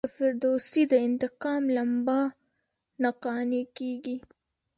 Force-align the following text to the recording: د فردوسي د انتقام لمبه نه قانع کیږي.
د 0.03 0.07
فردوسي 0.17 0.83
د 0.91 0.93
انتقام 1.07 1.63
لمبه 1.75 2.19
نه 3.01 3.11
قانع 3.23 3.63
کیږي. 3.77 4.17